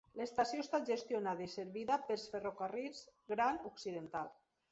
[0.19, 3.05] L'estació està gestionada i servida pels Ferrocarrils
[3.35, 4.35] Gran Occidental.